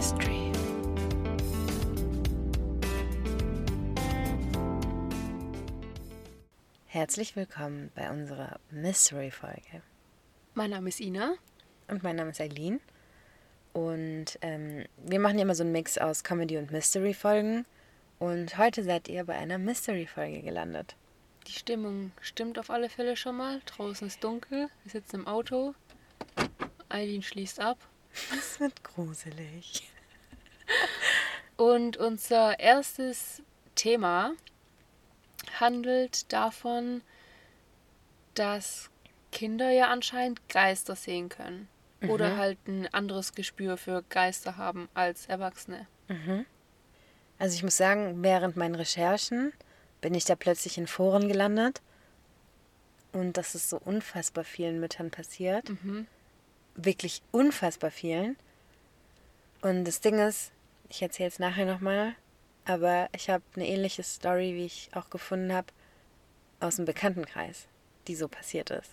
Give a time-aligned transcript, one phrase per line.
[0.00, 0.50] Mystery.
[6.86, 9.82] Herzlich willkommen bei unserer Mystery-Folge.
[10.54, 11.34] Mein Name ist Ina.
[11.88, 12.80] Und mein Name ist Eileen.
[13.74, 17.66] Und ähm, wir machen ja immer so einen Mix aus Comedy- und Mystery-Folgen.
[18.18, 20.96] Und heute seid ihr bei einer Mystery-Folge gelandet.
[21.46, 23.60] Die Stimmung stimmt auf alle Fälle schon mal.
[23.66, 24.70] Draußen ist dunkel.
[24.82, 25.74] Wir sitzen im Auto.
[26.88, 27.76] Eileen schließt ab.
[28.36, 29.90] Es wird gruselig.
[31.56, 33.42] Und unser erstes
[33.74, 34.32] Thema
[35.58, 37.02] handelt davon,
[38.34, 38.90] dass
[39.32, 41.68] Kinder ja anscheinend Geister sehen können.
[42.08, 45.86] Oder halt ein anderes Gespür für Geister haben als Erwachsene.
[47.38, 49.52] Also ich muss sagen, während meinen Recherchen
[50.00, 51.82] bin ich da plötzlich in Foren gelandet.
[53.12, 55.68] Und das ist so unfassbar vielen Müttern passiert.
[56.74, 58.36] Wirklich unfassbar vielen.
[59.62, 60.52] Und das Ding ist,
[60.88, 62.14] ich erzähle es nachher nochmal,
[62.64, 65.68] aber ich habe eine ähnliche Story, wie ich auch gefunden habe,
[66.60, 67.66] aus dem Bekanntenkreis,
[68.06, 68.90] die so passiert ist.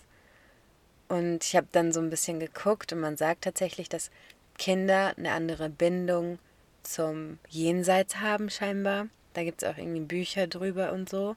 [1.08, 4.10] Und ich habe dann so ein bisschen geguckt und man sagt tatsächlich, dass
[4.58, 6.38] Kinder eine andere Bindung
[6.82, 9.08] zum Jenseits haben scheinbar.
[9.32, 11.36] Da gibt es auch irgendwie Bücher drüber und so,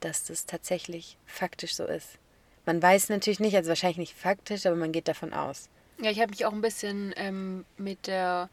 [0.00, 2.18] dass das tatsächlich faktisch so ist.
[2.64, 5.68] Man weiß natürlich nicht, also wahrscheinlich nicht faktisch, aber man geht davon aus.
[6.00, 8.48] Ja, ich habe mich auch ein bisschen ähm, mit der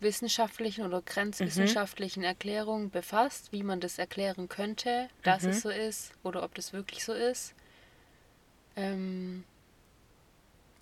[0.00, 6.42] wissenschaftlichen oder grenzwissenschaftlichen Erklärung befasst, wie man das erklären könnte, dass es so ist oder
[6.42, 7.54] ob das wirklich so ist.
[8.74, 9.44] Ähm,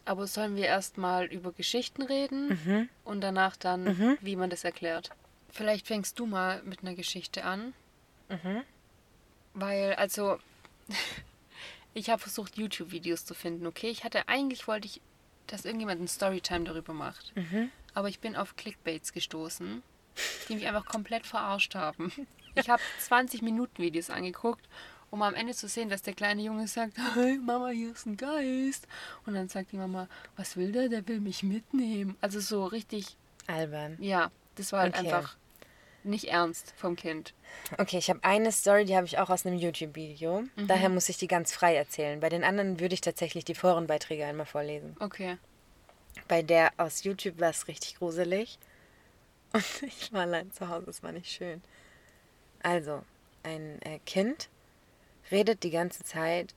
[0.07, 5.11] aber sollen wir erstmal über Geschichten reden und danach dann, wie man das erklärt?
[5.51, 7.75] Vielleicht fängst du mal mit einer Geschichte an.
[9.55, 10.39] Weil, also,
[11.95, 13.89] ich habe versucht, YouTube-Videos zu finden, okay?
[13.91, 15.01] Ich hatte eigentlich, wollte ich,
[15.47, 17.33] dass irgendjemand ein Storytime darüber macht.
[17.95, 19.83] Aber ich bin auf Clickbaits gestoßen,
[20.49, 22.13] die mich einfach komplett verarscht haben.
[22.55, 24.69] Ich habe 20 Minuten Videos angeguckt,
[25.11, 28.17] um am Ende zu sehen, dass der kleine Junge sagt, hey Mama, hier ist ein
[28.17, 28.87] Geist.
[29.27, 30.89] Und dann sagt die Mama, was will der?
[30.89, 32.17] Der will mich mitnehmen.
[32.21, 33.17] Also so richtig,
[33.49, 33.97] Albern.
[34.01, 35.13] ja, das war halt Okay.
[35.13, 35.37] einfach
[36.05, 37.35] nicht ernst vom Kind.
[37.79, 40.45] Okay, ich habe eine Story, die habe ich auch aus einem YouTube-Video.
[40.57, 42.21] Daher muss ich die ganz frei erzählen.
[42.21, 44.97] Bei den anderen würde ich tatsächlich die Forenbeiträge einmal vorlesen.
[45.01, 45.37] Okay.
[46.29, 48.59] Bei der aus YouTube war es richtig gruselig.
[49.53, 51.63] Und ich war allein zu Hause, es war nicht schön.
[52.63, 53.03] Also,
[53.43, 54.49] ein äh, Kind
[55.31, 56.55] redet die ganze Zeit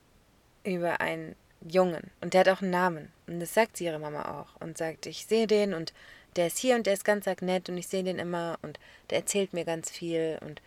[0.64, 2.12] über einen Jungen.
[2.22, 3.12] Und der hat auch einen Namen.
[3.28, 4.60] Und das sagt sie ihre Mama auch.
[4.62, 5.94] Und sagt, ich sehe den und
[6.38, 8.80] der ist hier und der ist ganz arg nett und ich sehe den immer und
[9.10, 10.62] der erzählt mir ganz viel und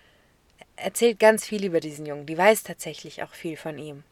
[0.76, 2.26] erzählt ganz viel über diesen Jungen.
[2.26, 4.04] Die weiß tatsächlich auch viel von ihm.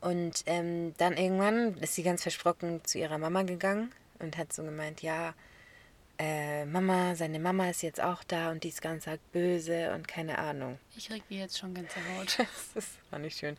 [0.00, 4.62] Und ähm, dann irgendwann ist sie ganz versprochen zu ihrer Mama gegangen und hat so
[4.62, 5.34] gemeint, ja,
[6.18, 10.08] äh, Mama, seine Mama ist jetzt auch da und die ist ganz arg böse und
[10.08, 10.78] keine Ahnung.
[10.96, 12.38] Ich krieg mir jetzt schon ganze Haut.
[12.74, 13.56] Das war nicht schön.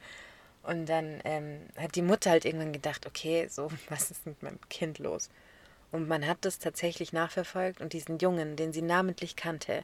[0.63, 4.59] Und dann ähm, hat die Mutter halt irgendwann gedacht, okay, so, was ist mit meinem
[4.69, 5.29] Kind los?
[5.91, 9.83] Und man hat das tatsächlich nachverfolgt und diesen Jungen, den sie namentlich kannte,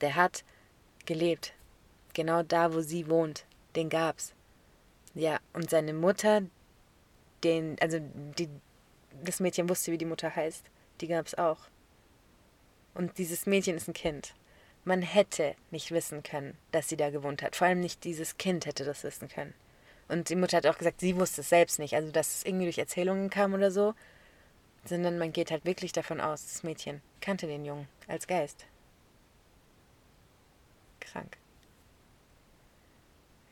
[0.00, 0.44] der hat
[1.06, 1.52] gelebt.
[2.14, 3.44] Genau da, wo sie wohnt.
[3.76, 4.34] Den gab's.
[5.14, 6.42] Ja, und seine Mutter,
[7.42, 7.98] den, also
[8.38, 8.48] die,
[9.24, 10.64] das Mädchen wusste, wie die Mutter heißt.
[11.00, 11.58] Die gab's auch.
[12.94, 14.34] Und dieses Mädchen ist ein Kind.
[14.84, 17.56] Man hätte nicht wissen können, dass sie da gewohnt hat.
[17.56, 19.54] Vor allem nicht dieses Kind hätte das wissen können.
[20.08, 21.94] Und die Mutter hat auch gesagt, sie wusste es selbst nicht.
[21.94, 23.94] Also, dass es irgendwie durch Erzählungen kam oder so.
[24.84, 28.66] Sondern man geht halt wirklich davon aus, das Mädchen kannte den Jungen als Geist.
[31.00, 31.36] Krank.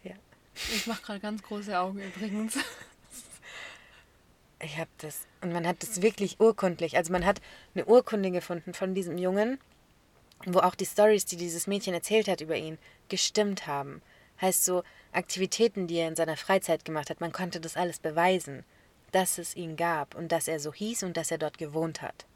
[0.02, 0.14] Ja.
[0.54, 2.58] Ich mache gerade ganz große Augen übrigens.
[4.60, 5.26] Ich habe das.
[5.40, 6.96] Und man hat das wirklich urkundlich.
[6.96, 7.40] Also man hat
[7.74, 9.60] eine Urkunde gefunden von diesem Jungen,
[10.46, 12.78] wo auch die Stories, die dieses Mädchen erzählt hat über ihn,
[13.08, 14.02] gestimmt haben.
[14.40, 18.64] Heißt so, Aktivitäten, die er in seiner Freizeit gemacht hat, man konnte das alles beweisen,
[19.12, 22.26] dass es ihn gab und dass er so hieß und dass er dort gewohnt hat.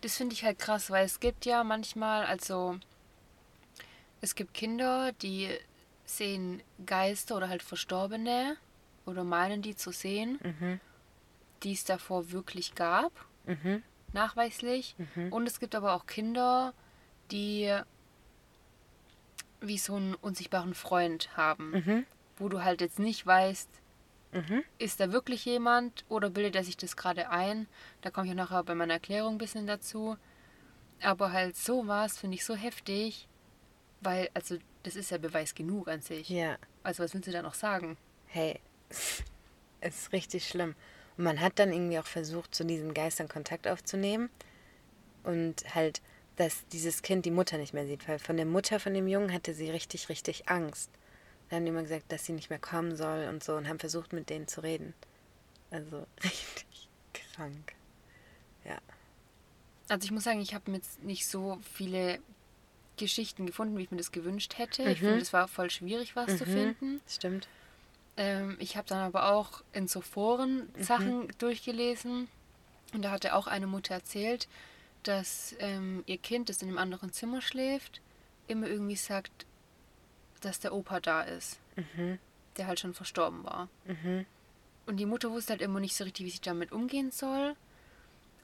[0.00, 2.78] Das finde ich halt krass, weil es gibt ja manchmal, also
[4.20, 5.48] es gibt Kinder, die
[6.04, 8.56] sehen Geister oder halt Verstorbene
[9.06, 10.80] oder meinen die zu sehen,
[11.62, 13.12] die es davor wirklich gab,
[14.12, 14.96] nachweislich.
[15.30, 16.74] Und es gibt aber auch Kinder,
[17.30, 17.72] die
[19.60, 22.04] wie so einen unsichtbaren Freund haben,
[22.36, 23.68] wo du halt jetzt nicht weißt,
[24.78, 27.66] ist da wirklich jemand oder bildet er sich das gerade ein?
[28.00, 30.16] Da komme ich nachher bei meiner Erklärung ein bisschen dazu.
[31.02, 33.28] Aber halt sowas finde ich so heftig,
[34.00, 36.28] weil, also, das ist ja Beweis genug an sich.
[36.28, 36.56] Ja.
[36.82, 37.96] Also, was willst du da noch sagen?
[38.26, 38.58] Hey,
[38.88, 39.22] es
[39.80, 40.74] ist richtig schlimm.
[41.16, 44.30] Und man hat dann irgendwie auch versucht, zu diesen Geistern Kontakt aufzunehmen.
[45.24, 46.00] Und halt,
[46.36, 49.32] dass dieses Kind die Mutter nicht mehr sieht, weil von der Mutter von dem Jungen
[49.32, 50.90] hatte sie richtig, richtig Angst.
[51.52, 54.14] Da haben immer gesagt, dass sie nicht mehr kommen soll und so und haben versucht,
[54.14, 54.94] mit denen zu reden.
[55.70, 57.74] Also richtig krank.
[58.64, 58.78] Ja.
[59.90, 62.20] Also ich muss sagen, ich habe jetzt nicht so viele
[62.96, 64.84] Geschichten gefunden, wie ich mir das gewünscht hätte.
[64.84, 64.88] Mhm.
[64.92, 66.50] Ich finde, es war voll schwierig, was zu Mhm.
[66.50, 67.00] finden.
[67.06, 67.48] Stimmt.
[68.16, 70.82] Ähm, ich habe dann aber auch in so Foren Mhm.
[70.82, 72.28] Sachen durchgelesen.
[72.94, 74.48] Und da hatte auch eine Mutter erzählt,
[75.02, 78.00] dass ähm, ihr Kind, das in einem anderen Zimmer schläft,
[78.48, 79.44] immer irgendwie sagt,
[80.42, 82.18] dass der Opa da ist, Mhm.
[82.56, 83.68] der halt schon verstorben war.
[83.86, 84.26] Mhm.
[84.86, 87.56] Und die Mutter wusste halt immer nicht so richtig, wie sie damit umgehen soll.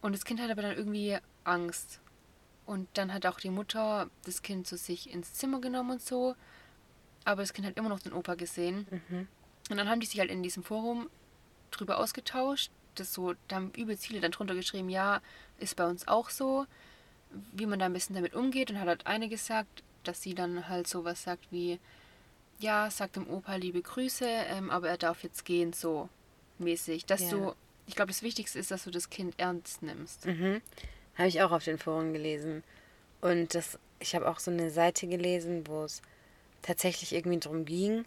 [0.00, 2.00] Und das Kind hat aber dann irgendwie Angst.
[2.64, 6.36] Und dann hat auch die Mutter das Kind zu sich ins Zimmer genommen und so.
[7.24, 8.86] Aber das Kind hat immer noch den Opa gesehen.
[8.90, 9.28] Mhm.
[9.70, 11.10] Und dann haben die sich halt in diesem Forum
[11.70, 12.70] drüber ausgetauscht.
[12.94, 15.20] Das so, da haben übelst viele dann drunter geschrieben, ja,
[15.58, 16.66] ist bei uns auch so,
[17.52, 18.70] wie man da ein bisschen damit umgeht.
[18.70, 21.78] Und hat halt eine gesagt, dass sie dann halt sowas sagt wie,
[22.58, 26.08] ja, sag dem Opa liebe Grüße, ähm, aber er darf jetzt gehen, so
[26.58, 27.06] mäßig.
[27.06, 27.30] Dass Ja.
[27.30, 27.54] du,
[27.86, 30.26] ich glaube, das Wichtigste ist, dass du das Kind ernst nimmst.
[30.26, 30.60] Mhm.
[31.16, 32.62] Habe ich auch auf den Foren gelesen.
[33.20, 36.02] Und das, ich habe auch so eine Seite gelesen, wo es
[36.62, 38.04] tatsächlich irgendwie darum ging,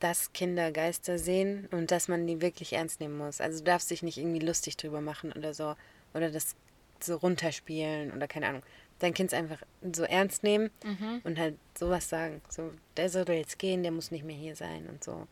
[0.00, 3.40] dass Kinder Geister sehen und dass man die wirklich ernst nehmen muss.
[3.40, 5.74] Also du darfst dich nicht irgendwie lustig drüber machen oder so.
[6.14, 6.54] Oder das
[7.00, 8.62] so runterspielen oder keine Ahnung.
[9.00, 9.62] Dein Kind einfach
[9.92, 11.20] so ernst nehmen Mhm.
[11.24, 12.42] und halt sowas sagen.
[12.48, 15.26] So, der soll doch jetzt gehen, der muss nicht mehr hier sein und so.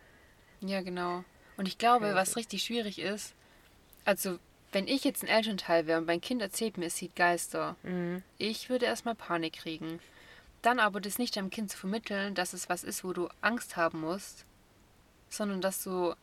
[0.61, 1.25] Ja, genau.
[1.57, 3.35] Und ich glaube, was richtig schwierig ist,
[4.05, 4.39] also
[4.73, 8.23] wenn ich jetzt ein Elternteil wäre und mein Kind erzählt mir, es sieht Geister, Mhm.
[8.39, 10.01] ich würde erstmal Panik kriegen.
[10.63, 13.77] Dann aber das nicht deinem Kind zu vermitteln, dass es was ist, wo du Angst
[13.77, 14.45] haben musst,
[15.29, 16.15] sondern dass du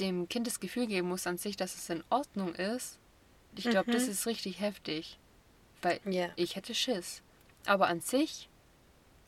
[0.00, 2.98] dem Kind das Gefühl geben musst an sich, dass es in Ordnung ist.
[3.56, 4.10] Ich glaube, das Mhm.
[4.12, 5.18] ist richtig heftig.
[5.82, 6.28] Weil Ja.
[6.36, 7.22] ich hätte Schiss.
[7.66, 8.48] Aber an sich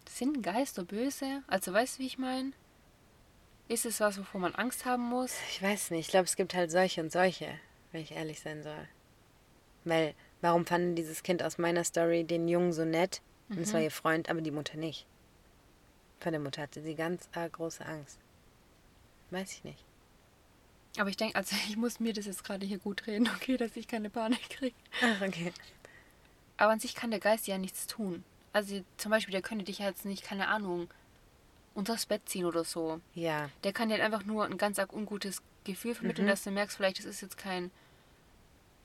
[0.08, 1.42] sind Geister böse?
[1.46, 2.52] Also weißt du, wie ich meine?
[3.68, 5.34] Ist es was, wovor man Angst haben muss?
[5.50, 6.06] Ich weiß nicht.
[6.06, 7.48] Ich glaube, es gibt halt solche und solche,
[7.92, 8.88] wenn ich ehrlich sein soll.
[9.84, 13.22] Weil, warum fand dieses Kind aus meiner Story den Jungen so nett?
[13.48, 15.06] Und es war ihr Freund, aber die Mutter nicht.
[16.20, 18.18] Von der Mutter hatte sie ganz arg große Angst.
[19.30, 19.84] Weiß ich nicht.
[20.98, 23.76] Aber ich denke, also ich muss mir das jetzt gerade hier gut reden, okay, dass
[23.76, 24.74] ich keine Panik kriege.
[25.02, 25.52] Ach, okay.
[26.60, 28.22] Aber an sich kann der Geist ja nichts tun.
[28.52, 30.88] Also zum Beispiel, der könnte dich jetzt nicht, keine Ahnung,
[31.74, 33.00] unters Bett ziehen oder so.
[33.14, 33.48] Ja.
[33.64, 36.30] Der kann dir halt einfach nur ein ganz arg ungutes Gefühl vermitteln, Mhm.
[36.30, 37.70] dass du merkst, vielleicht das ist jetzt kein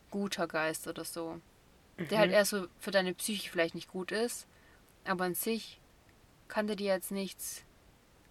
[0.09, 1.41] guter Geist oder so.
[1.97, 2.17] Der Mhm.
[2.21, 4.47] halt eher so für deine Psyche vielleicht nicht gut ist.
[5.03, 5.79] Aber an sich
[6.47, 7.63] kann der dir jetzt nichts,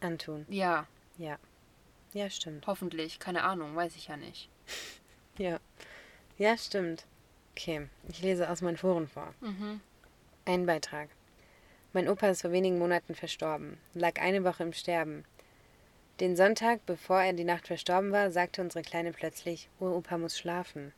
[0.00, 0.46] Antun.
[0.49, 0.87] ja,
[1.19, 1.38] Ja.
[2.14, 2.67] Ja, stimmt.
[2.67, 4.49] hoffentlich, keine Ahnung, weiß ich ja nicht.
[5.37, 5.58] Ja.
[6.38, 7.05] Ja, stimmt.
[7.56, 9.33] Okay, ich lese aus meinen Foren vor.
[9.41, 9.81] Mhm.
[10.45, 11.09] Ein Beitrag.
[11.93, 15.25] Mein Opa ist vor wenigen Monaten verstorben, lag eine Woche im Sterben.
[16.19, 20.93] Den Sonntag, bevor er die Nacht verstorben war, sagte unsere Kleine plötzlich, Uropa muss schlafen.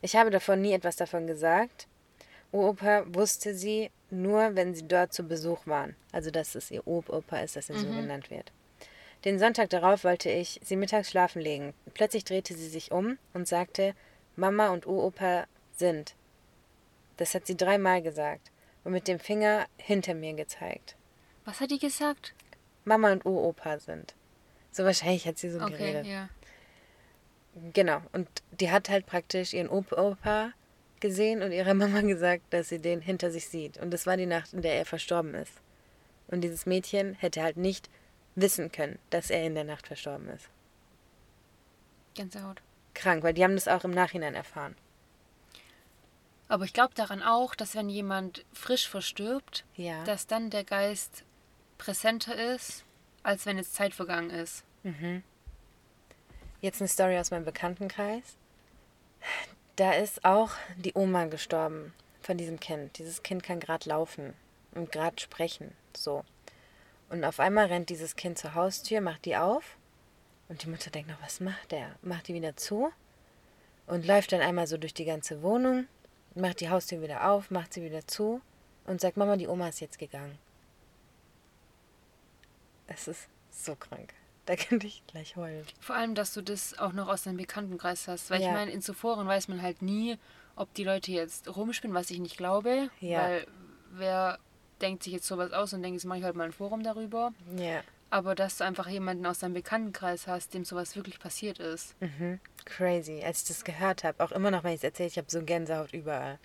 [0.00, 1.86] Ich habe davon nie etwas davon gesagt.
[2.50, 5.94] Uropa wusste sie nur, wenn sie dort zu Besuch waren.
[6.10, 8.52] Also, dass es ihr Opa ist, dass er so genannt wird.
[9.24, 11.74] Den Sonntag darauf wollte ich sie mittags schlafen legen.
[11.94, 13.94] Plötzlich drehte sie sich um und sagte,
[14.36, 15.46] Mama und Uropa
[15.76, 16.14] sind.
[17.16, 18.50] Das hat sie dreimal gesagt
[18.84, 20.96] und mit dem Finger hinter mir gezeigt.
[21.44, 22.34] Was hat die gesagt?
[22.84, 24.14] Mama und Uropa sind.
[24.70, 26.06] So wahrscheinlich hat sie so Okay, geredet.
[26.06, 26.28] ja.
[27.74, 28.00] Genau.
[28.12, 30.52] Und die hat halt praktisch ihren Opa
[31.00, 33.76] gesehen und ihrer Mama gesagt, dass sie den hinter sich sieht.
[33.78, 35.52] Und das war die Nacht, in der er verstorben ist.
[36.28, 37.90] Und dieses Mädchen hätte halt nicht
[38.34, 40.48] wissen können, dass er in der Nacht verstorben ist.
[42.14, 42.62] Gänsehaut.
[42.94, 44.76] Krank, weil die haben das auch im Nachhinein erfahren.
[46.48, 50.04] Aber ich glaube daran auch, dass wenn jemand frisch verstirbt, Ja.
[50.04, 51.24] dass dann der Geist
[51.78, 52.84] präsenter ist,
[53.22, 54.64] als wenn jetzt Zeit vergangen ist.
[56.60, 58.36] Jetzt eine Story aus meinem Bekanntenkreis.
[59.76, 62.98] Da ist auch die Oma gestorben von diesem Kind.
[62.98, 64.34] Dieses Kind kann gerade laufen
[64.74, 65.72] und gerade sprechen.
[65.96, 66.24] So.
[67.08, 69.76] Und auf einmal rennt dieses Kind zur Haustür, macht die auf.
[70.52, 71.96] Und die Mutter denkt noch, was macht der?
[72.02, 72.92] Macht die wieder zu
[73.86, 75.86] und läuft dann einmal so durch die ganze Wohnung,
[76.34, 78.42] macht die Haustür wieder auf, macht sie wieder zu
[78.84, 80.38] und sagt, Mama, die Oma ist jetzt gegangen.
[82.86, 84.12] Es ist so krank.
[84.44, 85.64] Da könnte ich gleich heulen.
[85.80, 88.28] Vor allem, dass du das auch noch aus deinem Bekanntenkreis hast.
[88.28, 88.48] Weil Ja.
[88.48, 90.18] ich meine, in Foren weiß man halt nie,
[90.56, 92.90] ob die Leute jetzt rumspinnen, was ich nicht glaube.
[93.00, 93.20] Ja.
[93.22, 93.46] Weil
[93.92, 94.38] wer
[94.82, 97.32] denkt sich jetzt sowas aus und denkt, jetzt mache ich halt mal ein Forum darüber.
[97.56, 97.82] Ja.
[98.12, 101.98] Aber dass du einfach jemanden aus deinem Bekanntenkreis hast, dem sowas wirklich passiert ist.
[102.02, 102.40] Mhm.
[102.66, 103.22] Crazy.
[103.24, 105.42] Als ich das gehört habe, auch immer noch, wenn ich es erzähle, ich habe so
[105.42, 106.38] Gänsehaut überall.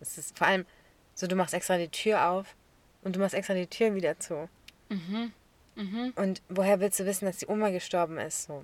[0.00, 0.66] Es ist vor allem
[1.14, 2.54] so, du machst extra die Tür auf
[3.00, 4.50] und du machst extra die Tür wieder zu.
[4.90, 5.32] Mhm.
[5.76, 6.12] Mhm.
[6.14, 8.44] Und woher willst du wissen, dass die Oma gestorben ist?
[8.44, 8.62] So.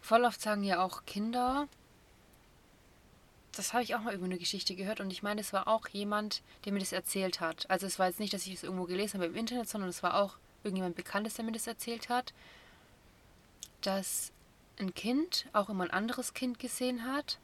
[0.00, 1.68] Voll oft sagen ja auch Kinder,
[3.54, 5.88] das habe ich auch mal über eine Geschichte gehört und ich meine, es war auch
[5.88, 7.68] jemand, der mir das erzählt hat.
[7.68, 10.02] Also es war jetzt nicht, dass ich es irgendwo gelesen habe im Internet, sondern es
[10.02, 12.34] war auch irgendjemand Bekanntes, der mir das erzählt hat,
[13.80, 14.32] dass
[14.78, 17.38] ein Kind auch immer ein anderes Kind gesehen hat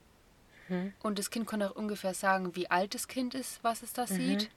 [0.68, 0.92] Mhm.
[1.02, 4.02] und das Kind konnte auch ungefähr sagen, wie alt das Kind ist, was es da
[4.02, 4.06] Mhm.
[4.06, 4.50] sieht.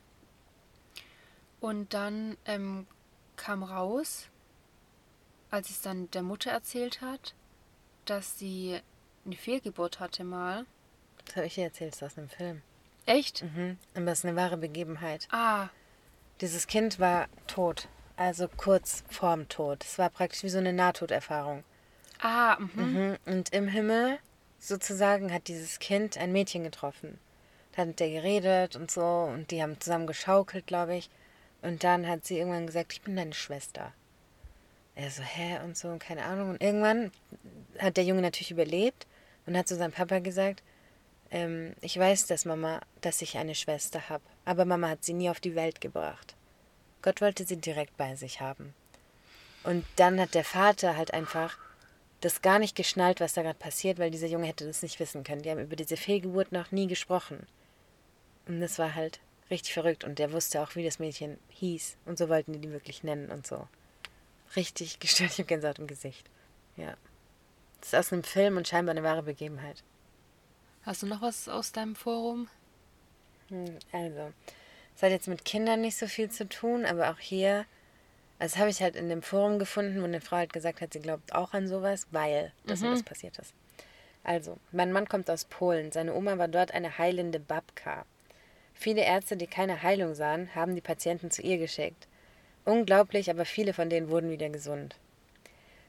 [1.60, 2.86] Und dann ähm,
[3.38, 4.27] kam raus,
[5.51, 7.34] als es dann der Mutter erzählt hat,
[8.05, 8.79] dass sie
[9.25, 10.65] eine Fehlgeburt hatte mal.
[11.25, 12.62] Das habe ich dir erzählt, das ist aus einem Film.
[13.07, 13.43] Echt?
[13.43, 13.77] Mhm.
[13.95, 15.27] Aber es ist eine wahre Begebenheit.
[15.31, 15.69] Ah,
[16.41, 17.88] Dieses Kind war tot.
[18.17, 19.84] Also kurz vorm Tod.
[19.84, 21.63] Es war praktisch wie so eine Nahtoderfahrung.
[22.22, 22.69] ah, mhm.
[22.75, 23.17] Mhm.
[23.25, 24.19] Und im Himmel
[24.60, 27.19] sozusagen hat dieses Kind ein Mädchen getroffen.
[27.74, 31.10] Da hat mit der geredet und so und die haben zusammen geschaukelt, glaube ich.
[31.62, 33.91] Und dann hat sie irgendwann gesagt, ich bin deine Schwester.
[34.95, 35.60] Er so, hä?
[35.63, 36.51] Und so, und keine Ahnung.
[36.51, 37.12] Und irgendwann
[37.79, 39.07] hat der Junge natürlich überlebt
[39.45, 40.63] und hat zu seinem Papa gesagt,
[41.31, 45.29] ähm, ich weiß, dass Mama, dass ich eine Schwester habe, aber Mama hat sie nie
[45.29, 46.36] auf die Welt gebracht.
[47.06, 48.74] Gott wollte sie direkt bei sich haben.
[49.64, 51.56] Und dann hat der Vater halt einfach
[52.20, 55.24] das gar nicht geschnallt, was da gerade passiert, weil dieser Junge hätte das nicht wissen
[55.24, 55.44] können.
[55.44, 57.46] Die haben über diese Fehlgeburt noch nie gesprochen.
[58.48, 59.20] Und das war halt
[59.52, 60.04] richtig verrückt.
[60.04, 61.96] Und der wusste auch, wie das Mädchen hieß.
[62.06, 63.68] Und so wollten die die wirklich nennen und so.
[64.56, 66.28] Richtig gestört, ich hab Gänsehaut im Gesicht.
[66.76, 66.98] Ja.
[67.82, 69.84] Das ist aus einem Film und scheinbar eine wahre Begebenheit.
[70.82, 72.48] Hast du noch was aus deinem Forum?
[73.50, 74.34] Hm, Also,
[74.96, 77.66] es hat jetzt mit Kindern nicht so viel zu tun, aber auch hier,
[78.40, 81.02] also habe ich halt in dem Forum gefunden, wo eine Frau halt gesagt hat, sie
[81.02, 83.54] glaubt auch an sowas, weil das und das passiert ist.
[84.24, 85.92] Also, mein Mann kommt aus Polen.
[85.92, 88.06] Seine Oma war dort eine heilende Babka.
[88.74, 92.08] Viele Ärzte, die keine Heilung sahen, haben die Patienten zu ihr geschickt.
[92.66, 94.96] Unglaublich, aber viele von denen wurden wieder gesund.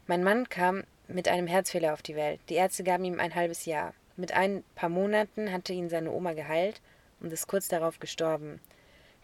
[0.07, 2.41] Mein Mann kam mit einem Herzfehler auf die Welt.
[2.49, 3.95] Die Ärzte gaben ihm ein halbes Jahr.
[4.17, 6.81] Mit ein paar Monaten hatte ihn seine Oma geheilt
[7.21, 8.61] und ist kurz darauf gestorben.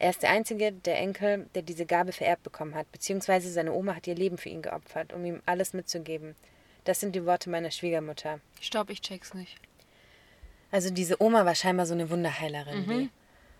[0.02, 3.94] Er ist der einzige der Enkel, der diese Gabe vererbt bekommen hat, beziehungsweise seine Oma
[3.94, 6.34] hat ihr Leben für ihn geopfert, um ihm alles mitzugeben.
[6.82, 8.40] Das sind die Worte meiner Schwiegermutter.
[8.60, 9.56] Stopp, ich check's nicht.
[10.72, 12.84] Also diese Oma war scheinbar so eine Wunderheilerin.
[12.88, 13.10] Die.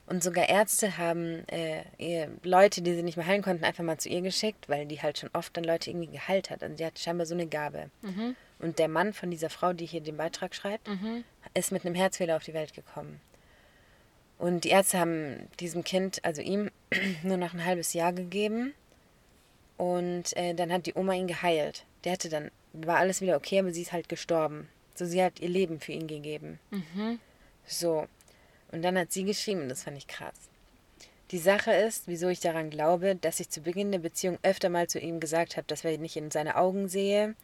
[0.07, 4.09] Und sogar Ärzte haben äh, Leute, die sie nicht mehr heilen konnten, einfach mal zu
[4.09, 6.65] ihr geschickt, weil die halt schon oft dann Leute irgendwie geheilt hat.
[6.65, 7.89] Also die hat scheinbar so eine Gabe.
[8.59, 10.89] Und der Mann von dieser Frau, die hier den Beitrag schreibt,
[11.55, 13.21] ist mit einem Herzfehler auf die Welt gekommen.
[14.43, 16.73] Und die Ärzte haben diesem Kind, also ihm,
[17.23, 18.75] nur noch ein halbes Jahr gegeben.
[19.77, 21.85] Und äh, dann hat die Oma ihn geheilt.
[22.03, 24.69] Der hatte dann, war alles wieder okay, aber sie ist halt gestorben.
[24.97, 26.59] So, sie hat ihr Leben für ihn gegeben.
[27.65, 28.09] So.
[28.73, 30.35] Und dann hat sie geschrieben, das fand ich krass.
[31.31, 34.89] Die Sache ist, wieso ich daran glaube, dass ich zu Beginn der Beziehung öfter mal
[34.89, 37.37] zu ihm gesagt habe, dass ich nicht in seine Augen sehe,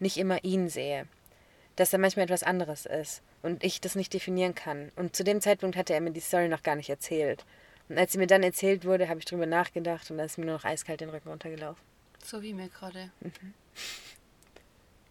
[0.00, 1.06] nicht immer ihn sehe.
[1.80, 4.92] Dass er manchmal etwas anderes ist und ich das nicht definieren kann.
[4.96, 7.46] Und zu dem Zeitpunkt hatte er mir die Story noch gar nicht erzählt.
[7.88, 10.44] Und als sie mir dann erzählt wurde, habe ich drüber nachgedacht und da ist mir
[10.44, 11.82] nur noch eiskalt den Rücken runtergelaufen.
[12.22, 13.10] So wie mir gerade.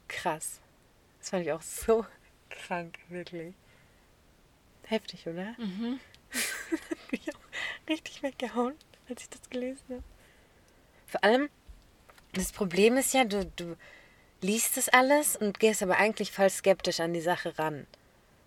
[0.08, 0.60] Krass.
[1.18, 2.06] Das fand ich auch so
[2.52, 3.56] krank, wirklich.
[4.84, 5.56] Heftig, oder?
[5.58, 6.00] Mhm.
[6.72, 8.76] Hat mich auch richtig weggehauen,
[9.10, 10.04] als ich das gelesen habe.
[11.08, 11.50] Vor allem,
[12.34, 13.76] das Problem ist ja, du, du
[14.42, 17.88] liest das alles und gehst aber eigentlich voll skeptisch an die Sache ran.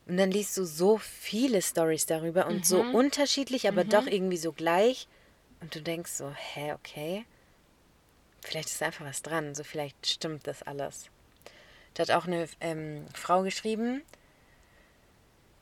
[0.06, 4.52] Und dann liest du so viele Stories darüber und so unterschiedlich, aber doch irgendwie so
[4.52, 5.06] gleich.
[5.60, 7.24] Und du denkst so, hä, okay.
[8.40, 11.08] Vielleicht ist einfach was dran, so vielleicht stimmt das alles.
[11.94, 14.02] Da hat auch eine ähm, Frau geschrieben,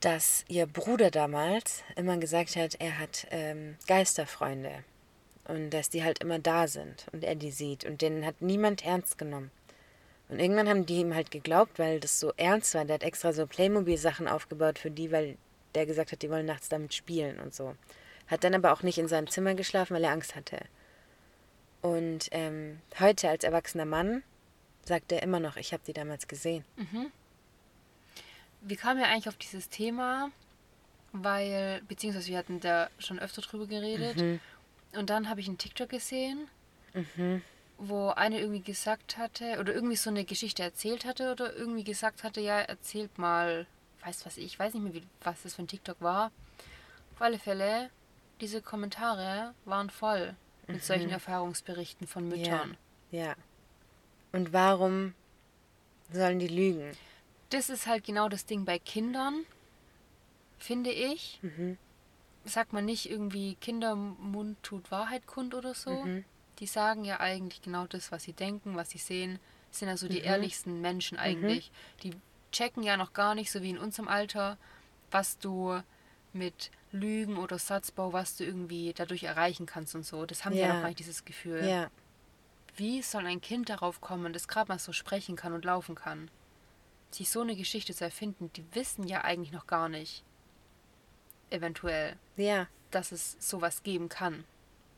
[0.00, 4.84] dass ihr Bruder damals immer gesagt hat, er hat ähm, Geisterfreunde
[5.44, 8.87] und dass die halt immer da sind und er die sieht und den hat niemand
[8.87, 9.50] ernst genommen.
[10.30, 12.84] Und irgendwann haben die ihm halt geglaubt, weil das so ernst war.
[12.84, 15.37] Der hat extra so Playmobil-Sachen aufgebaut für die, weil
[15.75, 17.75] der gesagt hat, die wollen nachts damit spielen und so.
[18.28, 20.60] Hat dann aber auch nicht in seinem Zimmer geschlafen, weil er Angst hatte.
[21.82, 24.22] Und ähm, heute als erwachsener Mann
[24.84, 26.64] sagt er immer noch, ich habe die damals gesehen.
[28.60, 30.30] Wir kamen ja eigentlich auf dieses Thema,
[31.12, 34.16] weil, beziehungsweise wir hatten da schon öfter drüber geredet.
[34.92, 36.46] Und dann habe ich einen TikTok gesehen,
[37.80, 42.22] wo eine irgendwie gesagt hatte, oder irgendwie so eine Geschichte erzählt hatte, oder irgendwie gesagt
[42.22, 43.66] hatte, ja, erzählt mal,
[44.04, 46.30] weiß was ich, weiß nicht mehr, wie, was das für ein TikTok war.
[47.14, 47.90] Auf alle Fälle,
[48.40, 50.34] diese Kommentare waren voll
[50.66, 52.76] mit solchen Erfahrungsberichten von Müttern.
[53.10, 53.26] Ja.
[53.26, 53.34] ja.
[54.32, 55.14] Und warum
[56.12, 56.92] sollen die lügen?
[57.49, 59.44] Das ist halt genau das Ding bei Kindern,
[60.58, 61.40] finde ich.
[62.44, 65.90] sagt man nicht irgendwie Kindermund tut Wahrheit kund oder so?
[65.90, 66.25] Mhm.
[66.59, 69.38] Die sagen ja eigentlich genau das, was sie denken, was sie sehen.
[69.71, 70.25] Sind also die Mhm.
[70.25, 71.71] ehrlichsten Menschen eigentlich.
[72.02, 72.14] Die
[72.52, 74.59] checken ja noch gar nicht, so wie in unserem Alter,
[75.11, 75.80] was du
[76.33, 80.26] mit Lügen oder Satzbau, was du irgendwie dadurch erreichen kannst und so.
[80.26, 80.75] Das haben ja Ja.
[80.75, 81.66] noch gar nicht, dieses Gefühl.
[81.66, 81.90] Ja,
[82.76, 86.30] Wie soll ein Kind darauf kommen, das gerade mal so sprechen kann und laufen kann?
[87.11, 90.25] Sich so eine Geschichte zu erfinden, die wissen ja eigentlich noch gar nicht,
[91.50, 94.45] eventuell, ja, dass es sowas geben kann.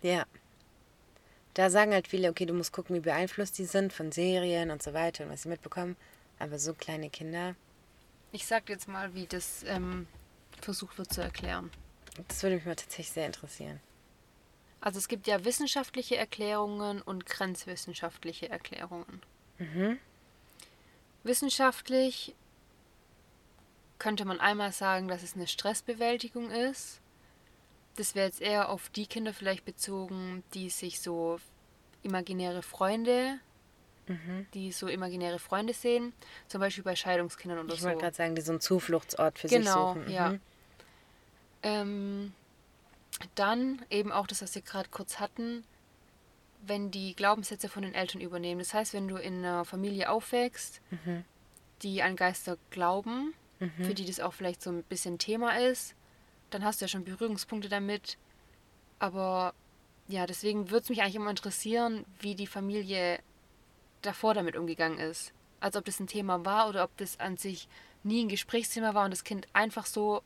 [0.02, 0.25] ja.
[1.54, 4.82] Da sagen halt viele, okay, du musst gucken, wie beeinflusst die sind von Serien und
[4.82, 5.97] so weiter und was sie mitbekommen.
[6.38, 7.54] Aber so kleine Kinder,
[8.32, 10.06] Ich sag jetzt mal, wie das ähm,
[10.61, 11.71] versucht wird zu erklären.
[12.28, 13.80] das würde mich mal tatsächlich sehr interessieren.
[14.80, 19.23] Also es gibt ja wissenschaftliche Erklärungen und grenzwissenschaftliche Erklärungen.
[19.59, 19.99] Mhm.
[21.23, 22.35] Wissenschaftlich
[23.99, 27.00] könnte man einmal sagen, dass es eine Stressbewältigung ist.
[27.96, 31.38] Das wäre jetzt eher auf die Kinder vielleicht bezogen, die sich so
[32.02, 33.38] imaginäre Freunde,
[34.08, 34.46] Mhm.
[34.54, 36.12] die so imaginäre Freunde sehen,
[36.49, 37.87] zum Beispiel bei Scheidungskindern oder Ich so.
[37.88, 40.11] wollte gerade sagen, die so einen Zufluchtsort für sich Genau, suchen.
[40.11, 40.30] ja.
[40.30, 40.40] Mhm.
[41.62, 42.32] Ähm,
[43.34, 45.64] dann eben auch das, was wir gerade kurz hatten,
[46.66, 48.58] wenn die Glaubenssätze von den Eltern übernehmen.
[48.61, 51.25] Das heißt, wenn du in einer Familie aufwächst, Mhm.
[51.82, 53.84] die an Geister glauben, Mhm.
[53.84, 55.94] für die das auch vielleicht so ein bisschen Thema ist,
[56.54, 58.18] dann hast du ja schon Berührungspunkte damit.
[58.99, 59.54] Aber
[60.09, 63.21] ja, deswegen würde es mich eigentlich immer interessieren, wie die Familie
[64.02, 65.32] davor damit umgegangen ist.
[65.61, 67.68] Also ob das ein Thema war oder ob das an sich
[68.02, 70.23] nie ein Gesprächsthema war und das Kind einfach so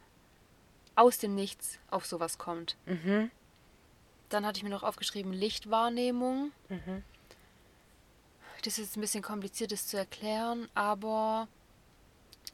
[0.95, 2.77] aus dem Nichts auf sowas kommt.
[2.87, 3.31] Mhm.
[4.31, 6.53] Dann hatte ich mir noch aufgeschrieben Lichtwahrnehmung.
[6.69, 7.03] Mhm.
[8.65, 11.49] Das ist jetzt ein bisschen kompliziert, das zu erklären, aber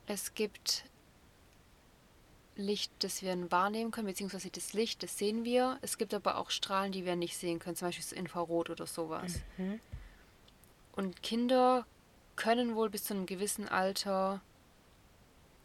[0.07, 0.85] es gibt
[2.57, 5.79] Licht, das wir wahrnehmen können, beziehungsweise das Licht, das sehen wir.
[5.81, 8.87] Es gibt aber auch Strahlen, die wir nicht sehen können, zum Beispiel so Infrarot oder
[8.87, 9.41] sowas.
[9.57, 9.81] Mhm.
[10.93, 11.87] Und Kinder
[12.37, 14.41] können wohl bis zu einem gewissen Alter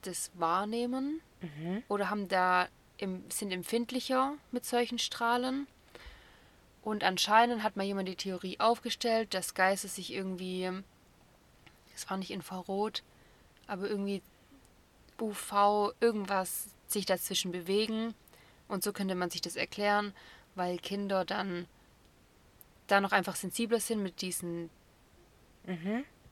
[0.03, 1.83] das wahrnehmen Mhm.
[1.87, 5.67] oder haben da im, sind empfindlicher mit solchen Strahlen.
[6.81, 10.71] Und anscheinend hat mal jemand die Theorie aufgestellt, dass Geister sich irgendwie,
[11.95, 13.03] es war nicht Infrarot,
[13.67, 14.21] aber irgendwie
[15.19, 18.13] UV, irgendwas sich dazwischen bewegen.
[18.67, 20.13] Und so könnte man sich das erklären,
[20.55, 21.67] weil Kinder dann
[22.87, 24.69] da noch einfach sensibler sind mit diesen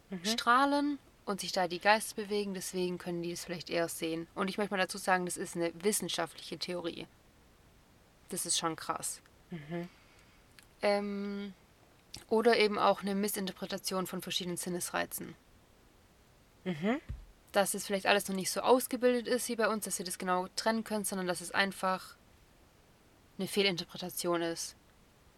[0.10, 0.26] Mhm.
[0.26, 4.28] Strahlen und sich da die Geister bewegen, deswegen können die es vielleicht eher sehen.
[4.36, 7.08] Und ich möchte mal dazu sagen, das ist eine wissenschaftliche Theorie.
[8.30, 9.22] Das ist schon krass.
[9.52, 9.90] Mhm.
[10.82, 11.54] Ähm,
[12.30, 15.36] oder eben auch eine Missinterpretation von verschiedenen Sinnesreizen.
[16.64, 17.00] Mhm.
[17.56, 20.18] Dass es vielleicht alles noch nicht so ausgebildet ist wie bei uns, dass wir das
[20.18, 22.16] genau trennen können, sondern dass es einfach
[23.38, 24.76] eine Fehlinterpretation ist.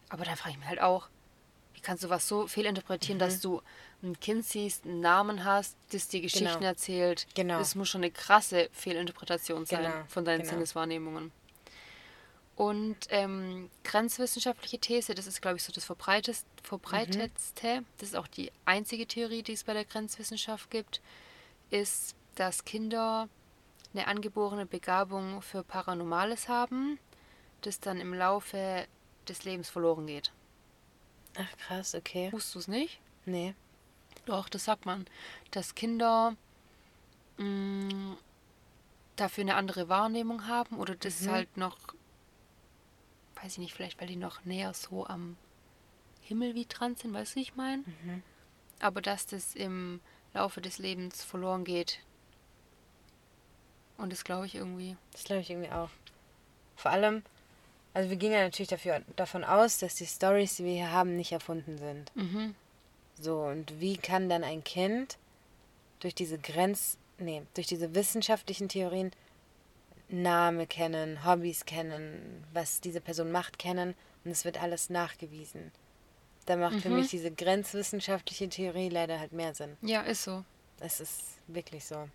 [0.10, 1.10] Aber da frage ich mich halt auch,
[1.76, 3.62] wie kannst du was so fehlinterpretieren, dass du
[4.02, 6.66] ein Kind siehst, einen Namen hast, das dir Geschichten Genau.
[6.66, 7.28] erzählt.
[7.36, 7.60] Genau.
[7.60, 10.54] Das muss schon eine krasse Fehlinterpretation sein Genau, von deinen genau.
[10.54, 11.32] Sinneswahrnehmungen.
[12.56, 18.26] Und ähm, grenzwissenschaftliche These, das ist, glaube ich, so das verbreitest, verbreitetste, das ist auch
[18.26, 21.00] die einzige Theorie, die es bei der Grenzwissenschaft gibt,
[21.70, 23.30] ist, dass Kinder
[23.94, 27.00] eine angeborene Begabung für Paranormales haben,
[27.62, 28.86] das dann im Laufe
[29.28, 30.32] des Lebens verloren geht.
[31.38, 32.32] Ach krass, okay.
[32.32, 33.00] Wusstest du es nicht?
[33.26, 33.56] Nee.
[34.26, 35.06] Doch, das sagt man,
[35.52, 36.36] dass Kinder
[37.38, 38.18] mh,
[39.16, 41.32] dafür eine andere Wahrnehmung haben oder das Mhm.
[41.32, 41.78] halt noch,
[43.36, 45.38] weiß ich nicht, vielleicht weil die noch näher so am
[46.22, 47.84] Himmel wie dran sind, weißt du, wie ich meine?
[47.86, 48.24] Mhm.
[48.80, 50.02] Aber dass das im
[50.34, 52.00] Laufe des Lebens verloren geht.
[53.98, 54.96] Und das glaube ich irgendwie.
[55.12, 55.90] Das glaube ich irgendwie auch.
[56.76, 57.24] Vor allem,
[57.94, 61.16] also wir gehen ja natürlich dafür, davon aus, dass die Stories, die wir hier haben,
[61.16, 62.16] nicht erfunden sind.
[62.16, 62.56] Mhm.
[63.20, 65.18] So, und wie kann dann ein Kind
[66.00, 69.12] durch diese Grenz, nee, durch diese wissenschaftlichen Theorien
[70.10, 75.72] Name kennen, Hobbys kennen, was diese Person macht, kennen und es wird alles nachgewiesen.
[76.48, 76.96] Da macht für Mhm.
[76.96, 79.78] mich diese grenzwissenschaftliche Theorie leider halt mehr Sinn.
[79.82, 80.44] Ja, ist so.
[80.80, 82.08] Es ist wirklich so.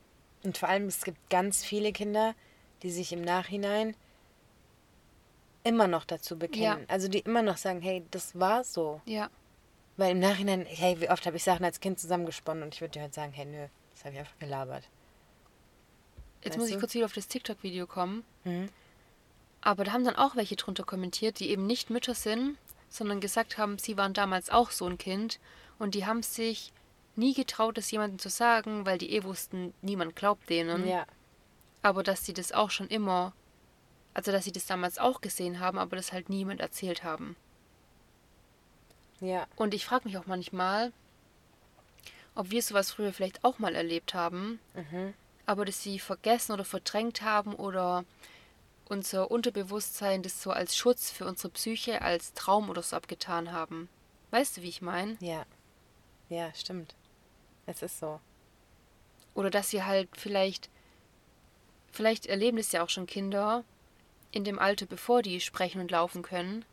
[0.42, 2.34] Und vor allem, es gibt ganz viele Kinder,
[2.82, 3.94] die sich im Nachhinein
[5.64, 6.80] immer noch dazu bekennen.
[6.80, 6.88] Ja.
[6.88, 9.00] Also die immer noch sagen, hey, das war so.
[9.04, 9.30] Ja.
[9.96, 12.92] Weil im Nachhinein, hey, wie oft habe ich Sachen als Kind zusammengesponnen und ich würde
[12.92, 14.88] dir halt sagen, hey, nö, das habe ich einfach gelabert.
[16.42, 16.80] Jetzt Weißt muss ich du?
[16.80, 18.24] kurz wieder auf das TikTok-Video kommen.
[18.44, 18.70] Mhm.
[19.60, 22.56] Aber da haben dann auch welche drunter kommentiert, die eben nicht Mütter sind,
[22.92, 25.40] sondern gesagt haben, sie waren damals auch so ein Kind
[25.78, 26.72] und die haben sich
[27.16, 30.86] nie getraut, das jemandem zu sagen, weil die eh wussten, niemand glaubt denen.
[30.86, 31.06] Ja,
[31.82, 33.32] Aber dass sie das auch schon immer
[34.14, 37.34] Also, dass sie das damals auch gesehen haben, aber das halt niemand erzählt haben.
[39.20, 39.46] Ja.
[39.56, 40.92] Und ich frage mich auch manchmal,
[42.34, 45.14] ob wir sowas früher vielleicht auch mal erlebt haben, Mhm.
[45.46, 48.04] aber dass sie vergessen oder verdrängt haben oder
[48.92, 53.88] unser Unterbewusstsein das so als Schutz für unsere Psyche, als Traum oder so abgetan haben.
[54.30, 55.16] Weißt du, wie ich meine?
[55.20, 55.46] Ja.
[56.28, 56.94] Ja, stimmt.
[57.64, 58.20] Es ist so.
[59.34, 60.68] Oder dass sie halt vielleicht,
[61.90, 63.64] vielleicht erleben das ja auch schon Kinder
[64.30, 66.66] in dem Alter, bevor die sprechen und laufen können.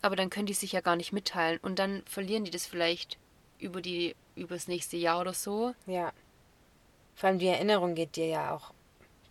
[0.00, 3.18] Aber dann können die sich ja gar nicht mitteilen und dann verlieren die das vielleicht
[3.58, 5.74] über die übers nächste Jahr oder so.
[5.86, 6.12] Ja.
[7.16, 8.72] Vor allem die Erinnerung geht dir ja auch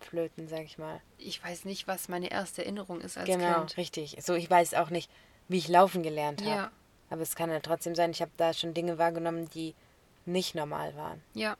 [0.06, 1.00] flöten, sag ich mal.
[1.18, 3.76] Ich weiß nicht, was meine erste Erinnerung ist als genau, Kind.
[3.76, 4.16] richtig.
[4.20, 5.10] So, ich weiß auch nicht,
[5.48, 6.50] wie ich laufen gelernt habe.
[6.50, 6.70] Ja,
[7.10, 9.74] Aber es kann ja trotzdem sein, ich habe da schon Dinge wahrgenommen, die
[10.24, 11.22] nicht normal waren.
[11.34, 11.56] ja.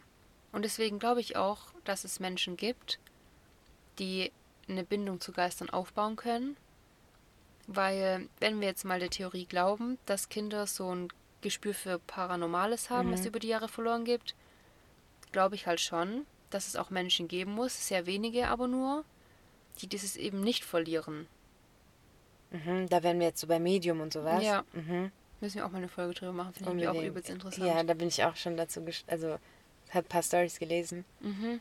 [0.52, 2.98] Und deswegen glaube ich auch, dass es Menschen gibt,
[3.98, 4.32] die
[4.68, 6.56] eine Bindung zu Geistern aufbauen können.
[7.66, 11.08] Weil, wenn wir jetzt mal der Theorie glauben, dass Kinder so ein
[11.42, 14.34] Gespür für Paranormales haben, was über die Jahre verloren gibt,
[15.30, 19.04] glaube ich halt schon, dass es auch Menschen geben muss, sehr wenige aber nur,
[19.80, 21.26] die dieses eben nicht verlieren.
[22.50, 24.42] Mhm, da wären wir jetzt so bei Medium und sowas.
[24.42, 24.64] Ja.
[24.72, 25.10] Mhm.
[25.40, 27.66] Müssen wir auch mal eine Folge drüber machen, finde ich auch übelst interessant.
[27.66, 29.38] Ja, da bin ich auch schon dazu, also
[29.90, 31.04] habe ein paar Stories gelesen.
[31.20, 31.60] Mhm.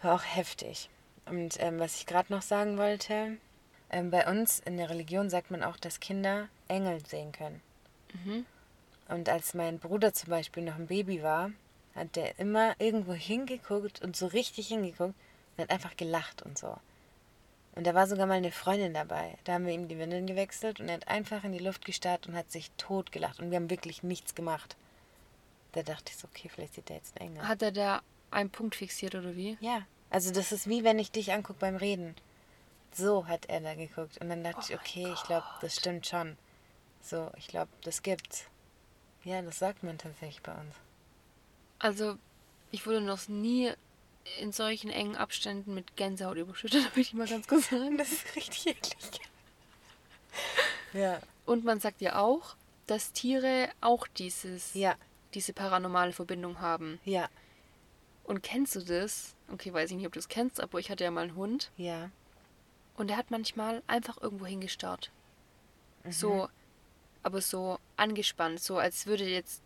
[0.00, 0.90] War auch heftig.
[1.26, 3.36] Und ähm, was ich gerade noch sagen wollte,
[3.90, 7.60] ähm, bei uns in der Religion sagt man auch, dass Kinder Engel sehen können.
[8.24, 8.46] Mhm.
[9.08, 11.52] Und als mein Bruder zum Beispiel noch ein Baby war,
[11.94, 15.14] hat der immer irgendwo hingeguckt und so richtig hingeguckt
[15.56, 16.76] und hat einfach gelacht und so.
[17.74, 19.38] Und da war sogar mal eine Freundin dabei.
[19.44, 22.26] Da haben wir ihm die Windeln gewechselt und er hat einfach in die Luft gestarrt
[22.26, 23.40] und hat sich tot gelacht.
[23.40, 24.76] Und wir haben wirklich nichts gemacht.
[25.72, 27.48] Da dachte ich so, okay, vielleicht sieht er jetzt einen Engel.
[27.48, 29.56] Hat er da einen Punkt fixiert oder wie?
[29.60, 32.14] Ja, also das ist wie wenn ich dich angucke beim Reden.
[32.92, 34.18] So hat er da geguckt.
[34.18, 36.36] Und dann dachte Oh ich, okay, ich glaube, das stimmt schon.
[37.00, 38.44] So, ich glaube, das gibt's.
[39.24, 40.74] Ja, das sagt man tatsächlich bei uns.
[41.82, 42.16] Also,
[42.70, 43.72] ich wurde noch nie
[44.38, 47.98] in solchen engen Abständen mit Gänsehaut überschüttet, möchte ich mal ganz kurz sagen.
[47.98, 49.20] Das ist richtig eklig.
[50.92, 51.20] Ja.
[51.44, 52.54] Und man sagt ja auch,
[52.86, 54.94] dass Tiere auch dieses, Ja,
[55.34, 57.00] diese paranormale Verbindung haben.
[57.04, 57.28] ja,
[58.24, 59.34] Und kennst du das?
[59.50, 61.70] Okay, weiß ich nicht, ob du es kennst, aber ich hatte ja mal einen Hund
[61.76, 62.10] ja.
[62.96, 65.10] und der hat manchmal einfach irgendwo hingestarrt.
[66.08, 66.48] So,
[67.22, 69.62] aber so angespannt, so als würde jetzt,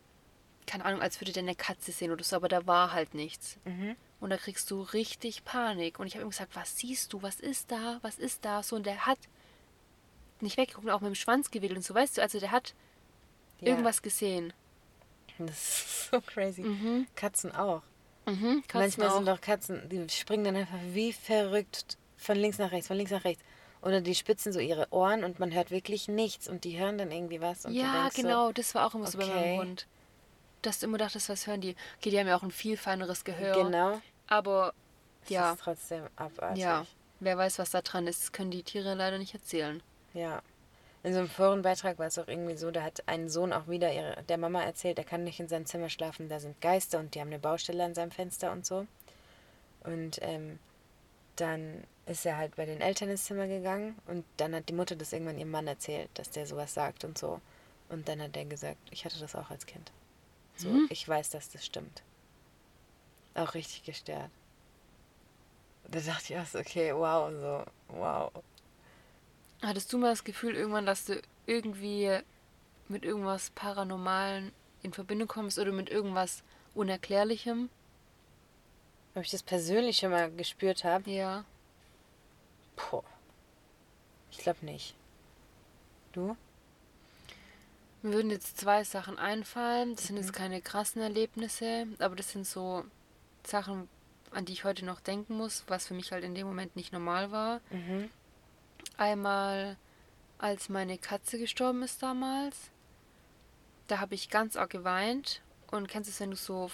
[0.66, 3.58] keine Ahnung, als würde der eine Katze sehen oder so, aber da war halt nichts.
[3.64, 3.96] Mhm.
[4.20, 5.98] Und da kriegst du richtig Panik.
[5.98, 7.22] Und ich habe ihm gesagt, was siehst du?
[7.22, 7.98] Was ist da?
[8.02, 8.62] Was ist da?
[8.62, 9.18] So, und der hat
[10.40, 12.22] nicht weggeguckt, auch mit dem Schwanz gewedelt und so, weißt du?
[12.22, 12.74] Also der hat
[13.60, 13.68] ja.
[13.68, 14.52] irgendwas gesehen.
[15.38, 16.62] Das ist so crazy.
[16.62, 17.06] Mhm.
[17.14, 17.82] Katzen auch.
[18.26, 18.62] Mhm.
[18.66, 19.16] Katzen Manchmal auch.
[19.16, 23.12] sind doch Katzen, die springen dann einfach wie verrückt von links nach rechts, von links
[23.12, 23.42] nach rechts.
[23.82, 27.12] Oder die spitzen so ihre Ohren und man hört wirklich nichts und die hören dann
[27.12, 27.66] irgendwie was.
[27.68, 29.34] Ja, genau, das war auch immer so bei okay.
[29.34, 29.86] meinem Hund.
[30.66, 31.76] Dass du immer dachtest, was hören die?
[31.98, 33.62] Okay, die haben ja auch ein viel feineres Gehör.
[33.64, 34.00] genau.
[34.26, 34.74] Aber
[35.22, 36.62] Das ja, ist trotzdem abartig.
[36.62, 36.84] ja,
[37.20, 39.80] wer weiß, was da dran ist, das können die Tiere leider nicht erzählen.
[40.12, 40.42] Ja.
[41.04, 43.92] In so einem Forenbeitrag war es auch irgendwie so, da hat ein Sohn auch wieder
[43.92, 47.14] ihre, der Mama erzählt, er kann nicht in seinem Zimmer schlafen, da sind Geister und
[47.14, 48.88] die haben eine Baustelle an seinem Fenster und so.
[49.84, 50.58] Und ähm,
[51.36, 54.96] dann ist er halt bei den Eltern ins Zimmer gegangen und dann hat die Mutter
[54.96, 57.40] das irgendwann ihrem Mann erzählt, dass der sowas sagt und so.
[57.88, 59.92] Und dann hat er gesagt, ich hatte das auch als Kind.
[60.56, 60.86] So, Mhm.
[60.90, 62.02] ich weiß, dass das stimmt.
[63.34, 64.30] Auch richtig gestört.
[65.88, 67.64] Da dachte ich auch so, okay, wow, so,
[67.96, 68.32] wow.
[69.62, 72.18] Hattest du mal das Gefühl irgendwann, dass du irgendwie
[72.88, 76.42] mit irgendwas Paranormalen in Verbindung kommst oder mit irgendwas
[76.74, 77.68] Unerklärlichem?
[79.14, 81.10] Ob ich das persönlich schon mal gespürt habe?
[81.10, 81.44] Ja.
[82.76, 83.02] Puh.
[84.30, 84.94] Ich glaube nicht.
[86.12, 86.36] Du?
[88.06, 89.96] Mir würden jetzt zwei Sachen einfallen.
[89.96, 92.84] Das sind jetzt keine krassen Erlebnisse, aber das sind so
[93.44, 93.88] Sachen,
[94.30, 96.92] an die ich heute noch denken muss, was für mich halt in dem Moment nicht
[96.92, 97.60] normal war.
[97.70, 98.08] Mhm.
[98.96, 99.76] Einmal,
[100.38, 102.70] als meine Katze gestorben ist damals,
[103.88, 105.42] da habe ich ganz arg geweint.
[105.72, 106.70] Und kennst du es, wenn du so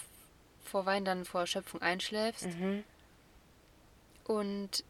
[0.63, 2.45] vor Wein dann vor Erschöpfung einschläfst?
[2.45, 2.83] Mhm.
[4.25, 4.83] Und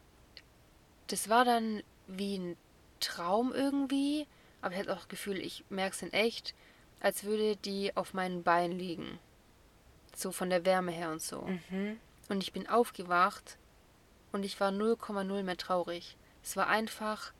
[1.06, 2.56] das war dann wie ein
[3.00, 4.26] Traum irgendwie.
[4.64, 6.54] Aber ich hatte auch das Gefühl, ich merke es in echt,
[6.98, 9.18] als würde die auf meinen Beinen liegen.
[10.16, 11.42] So von der Wärme her und so.
[11.68, 12.00] Mhm.
[12.30, 13.58] Und ich bin aufgewacht
[14.32, 16.16] und ich war 0,0 mehr traurig.
[16.42, 17.34] Es war einfach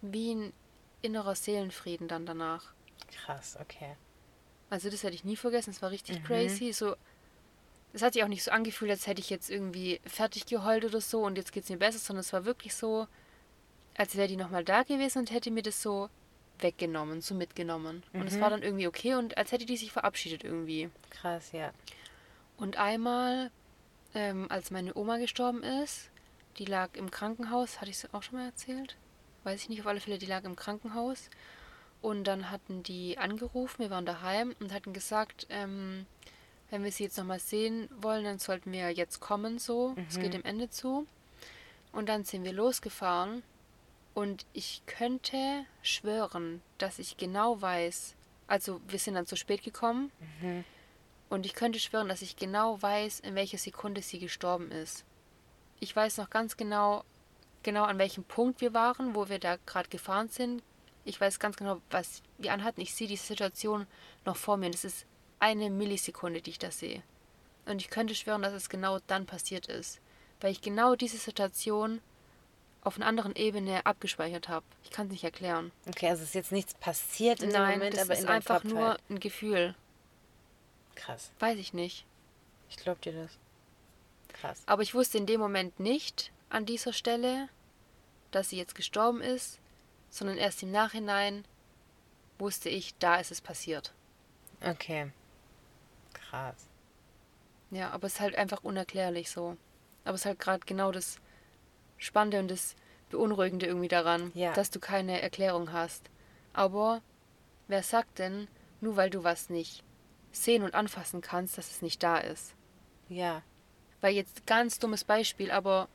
[0.00, 0.52] wie ein
[1.02, 2.72] innerer Seelenfrieden dann danach.
[3.10, 3.96] Krass, okay.
[4.70, 5.70] Also das werde ich nie vergessen.
[5.70, 6.24] Es war richtig Mhm.
[6.24, 6.72] crazy.
[6.72, 6.94] So,
[7.94, 11.00] es hat sich auch nicht so angefühlt, als hätte ich jetzt irgendwie fertig geheult oder
[11.00, 13.08] so und jetzt geht es mir besser, sondern es war wirklich so,
[13.96, 16.08] als wäre die nochmal da gewesen und hätte mir das so
[16.58, 18.02] weggenommen, so mitgenommen.
[18.12, 18.40] Und es Mhm.
[18.40, 20.90] war dann irgendwie okay und als hätte die sich verabschiedet irgendwie.
[21.10, 21.72] Krass, ja.
[22.56, 23.50] Und einmal,
[24.14, 26.10] ähm, als meine Oma gestorben ist,
[26.58, 28.96] die lag im Krankenhaus, hatte ich es auch schon mal erzählt?
[29.44, 31.28] Weiß ich nicht, auf alle Fälle, die lag im Krankenhaus.
[32.00, 36.06] Und dann hatten die angerufen, wir waren daheim und hatten gesagt, ähm,
[36.70, 39.94] wenn wir sie jetzt nochmal sehen wollen, dann sollten wir jetzt kommen, so.
[40.08, 41.06] Es geht dem Ende zu.
[41.92, 43.42] Und dann sind wir losgefahren
[44.16, 48.14] und ich könnte schwören, dass ich genau weiß,
[48.46, 50.10] also wir sind dann zu spät gekommen
[51.28, 55.04] und ich könnte schwören, dass ich genau weiß, in welcher Sekunde sie gestorben ist.
[55.80, 57.04] Ich weiß noch ganz genau,
[57.62, 60.62] genau an welchem Punkt wir waren, wo wir da gerade gefahren sind.
[61.04, 62.80] Ich weiß ganz genau, was wir anhatten.
[62.80, 63.86] Ich sehe diese Situation
[64.24, 64.70] noch vor mir.
[64.70, 65.04] Es ist
[65.40, 67.02] eine Millisekunde, die ich das sehe.
[67.66, 70.00] Und ich könnte schwören, dass es genau dann passiert ist.
[70.40, 72.00] Weil ich genau diese Situation
[72.86, 74.64] auf einer anderen Ebene abgespeichert habe.
[74.84, 75.72] Ich kann es nicht erklären.
[75.88, 78.62] Okay, also ist jetzt nichts passiert in dem Nein, Moment, das aber ist in einfach
[78.62, 79.00] Kopf nur halt.
[79.10, 79.74] ein Gefühl.
[80.94, 81.32] Krass.
[81.40, 82.06] Weiß ich nicht.
[82.70, 83.38] Ich glaub dir das.
[84.28, 84.62] Krass.
[84.66, 87.48] Aber ich wusste in dem Moment nicht an dieser Stelle,
[88.30, 89.58] dass sie jetzt gestorben ist,
[90.08, 91.44] sondern erst im Nachhinein
[92.38, 93.92] wusste ich, da ist es passiert.
[94.62, 95.10] Okay.
[96.12, 96.68] Krass.
[97.72, 99.56] Ja, aber es ist halt einfach unerklärlich so.
[100.04, 101.18] Aber es ist halt gerade genau das
[101.98, 102.76] Spannende und das
[103.10, 104.52] Beunruhigende irgendwie daran, Ja.
[104.52, 106.10] dass du keine Erklärung hast.
[106.52, 107.02] Aber
[107.68, 108.48] wer sagt denn,
[108.80, 109.82] nur weil du was nicht
[110.32, 112.54] sehen und anfassen kannst, dass es nicht da ist?
[113.08, 113.42] Ja.
[114.00, 115.88] Weil jetzt ganz dummes Beispiel, aber.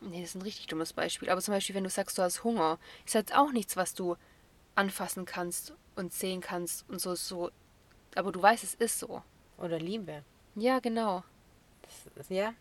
[0.00, 1.30] Nee, das ist ein richtig dummes Beispiel.
[1.30, 4.16] Aber zum Beispiel, wenn du sagst, du hast Hunger, ist jetzt auch nichts, was du
[4.74, 7.50] anfassen kannst und sehen kannst und so, so.
[8.14, 9.22] Aber du weißt, es ist so.
[9.56, 10.22] Oder Liebe.
[10.54, 11.24] Ja, genau.
[12.14, 12.52] Das ja.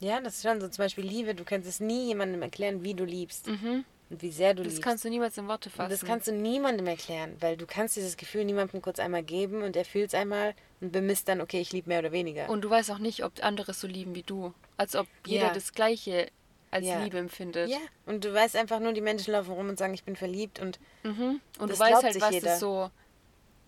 [0.00, 0.68] Ja, das ist schon so.
[0.68, 1.34] Zum Beispiel Liebe.
[1.34, 3.46] Du kannst es nie jemandem erklären, wie du liebst.
[3.46, 3.84] Mhm.
[4.08, 4.82] Und wie sehr du Das liebst.
[4.84, 5.90] kannst du niemals in Worte Und fassen.
[5.90, 9.76] das kannst du niemandem erklären, weil du kannst dieses Gefühl niemandem kurz einmal geben und
[9.76, 12.48] er fühlt es einmal und bemisst dann, okay, ich liebe mehr oder weniger.
[12.48, 14.52] und du weißt auch nicht, ob andere es so lieben wie du.
[14.76, 15.52] Als ob jeder Ja.
[15.52, 16.26] das Gleiche
[16.72, 17.00] als Ja.
[17.04, 17.68] Liebe empfindet.
[17.70, 20.58] ja, und du weißt einfach nur, die Menschen laufen rum und sagen, ich bin verliebt
[20.58, 21.40] und Mhm.
[21.60, 22.46] Und Das du weißt halt, was jeder.
[22.48, 22.90] das so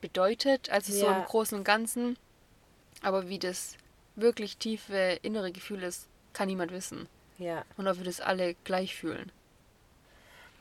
[0.00, 1.18] bedeutet, also so Ja.
[1.18, 2.16] im Großen und Ganzen.
[3.02, 3.76] Aber wie das
[4.16, 7.08] wirklich tiefe innere Gefühl ist, kann niemand wissen.
[7.38, 7.64] ja.
[7.76, 9.30] Und ob wir das alle gleich fühlen.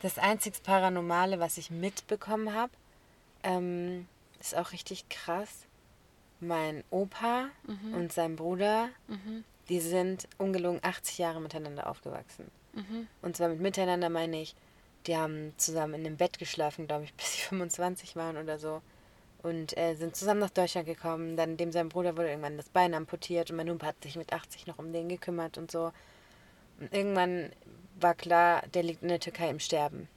[0.01, 2.71] Das einzig Paranormale, was ich mitbekommen habe,
[3.43, 4.07] ähm,
[4.39, 5.65] ist auch richtig krass.
[6.39, 7.93] Mein Opa Mhm.
[7.93, 9.43] und sein Bruder, Mhm.
[9.69, 12.49] die sind ungelogen 80 Jahre miteinander aufgewachsen.
[12.73, 13.07] Mhm.
[13.21, 14.55] Und zwar mit miteinander meine ich,
[15.05, 18.81] die haben zusammen in einem Bett geschlafen, glaube ich, bis sie 25 waren oder so.
[19.43, 21.35] Und äh, sind zusammen nach Deutschland gekommen.
[21.35, 24.33] Dann dem sein Bruder wurde irgendwann das Bein amputiert und mein Opa hat sich mit
[24.33, 25.91] 80 noch um den gekümmert und so.
[26.79, 27.51] Und irgendwann
[27.99, 30.07] war klar, der liegt in der Türkei im Sterben.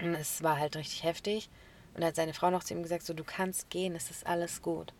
[0.00, 1.50] Und es war halt richtig heftig.
[1.94, 4.62] Und hat seine Frau noch zu ihm gesagt, so du kannst gehen, es ist alles
[4.62, 4.94] gut.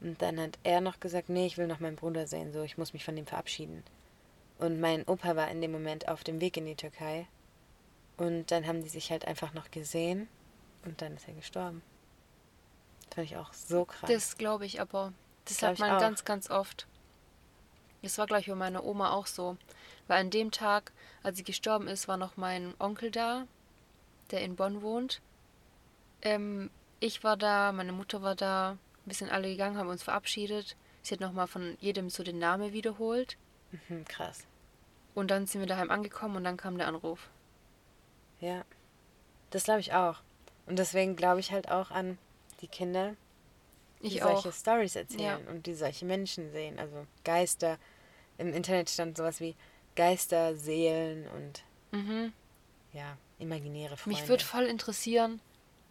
[0.00, 2.76] Und dann hat er noch gesagt, nee, ich will noch meinen Bruder sehen, so ich
[2.76, 3.84] muss mich von ihm verabschieden.
[4.58, 7.26] Und mein Opa war in dem Moment auf dem Weg in die Türkei.
[8.16, 10.28] Und dann haben die sich halt einfach noch gesehen
[10.84, 11.82] und dann ist er gestorben.
[13.08, 14.10] Das fand ich auch so krass.
[14.10, 15.12] Das glaube ich aber.
[15.44, 16.86] Das Glaub hat man ganz, ganz oft.
[18.02, 19.56] Das war, glaube ich, bei meiner Oma auch so.
[20.06, 20.92] Weil an dem Tag,
[21.22, 23.46] als sie gestorben ist, war noch mein Onkel da,
[24.30, 25.20] der in Bonn wohnt.
[26.22, 28.78] Ähm, ich war da, meine Mutter war da.
[29.04, 30.76] Wir sind alle gegangen, haben uns verabschiedet.
[31.02, 33.36] Sie hat nochmal von jedem so den Namen wiederholt.
[33.88, 34.44] Mhm, krass.
[35.14, 37.28] Und dann sind wir daheim angekommen und dann kam der Anruf.
[38.40, 38.64] Ja.
[39.50, 40.20] Das glaube ich auch.
[40.66, 42.18] Und deswegen glaube ich halt auch an
[42.60, 43.14] die Kinder,
[44.02, 44.52] die Ich solche.
[44.52, 46.78] Stories erzählen und die solche Menschen sehen.
[46.78, 47.78] Also Geister.
[48.38, 49.54] Im Internet stand sowas wie
[49.94, 52.32] Geister, Seelen und Mhm.
[52.92, 54.18] ja, imaginäre Freunde.
[54.20, 55.40] Mich würde voll interessieren,